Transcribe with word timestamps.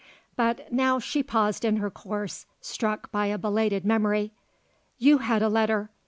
But 0.35 0.73
now 0.73 0.97
she 0.97 1.21
paused 1.21 1.63
in 1.63 1.75
her 1.77 1.91
course, 1.91 2.47
struck 2.59 3.11
by 3.11 3.27
a 3.27 3.37
belated 3.37 3.85
memory. 3.85 4.31
"You 4.97 5.19
had 5.19 5.43
a 5.43 5.47
letter. 5.47 5.91